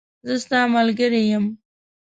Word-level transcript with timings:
زه 0.27 0.33
ستاملګری 0.45 1.21
یم. 1.31 1.45